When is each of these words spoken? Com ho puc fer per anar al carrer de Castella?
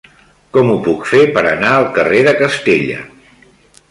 Com 0.55 0.71
ho 0.71 0.77
puc 0.87 1.03
fer 1.09 1.19
per 1.35 1.43
anar 1.51 1.75
al 1.81 1.85
carrer 1.99 2.23
de 2.29 2.35
Castella? 2.41 3.01